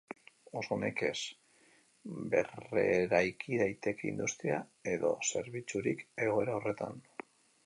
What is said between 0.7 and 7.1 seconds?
nekez berreraiki daiteke industria edo zerbitzurik egoera horretan.